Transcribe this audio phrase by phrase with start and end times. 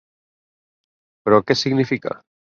[1.27, 2.17] Però què significa?